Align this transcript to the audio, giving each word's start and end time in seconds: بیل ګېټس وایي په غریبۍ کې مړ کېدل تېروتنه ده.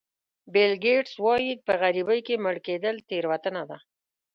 بیل 0.53 0.73
ګېټس 0.83 1.13
وایي 1.23 1.51
په 1.67 1.73
غریبۍ 1.81 2.19
کې 2.27 2.35
مړ 2.43 2.55
کېدل 2.67 2.95
تېروتنه 3.09 3.63
ده. 3.69 3.77